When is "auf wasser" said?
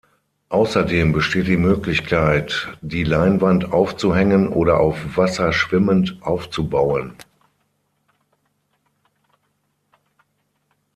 4.79-5.53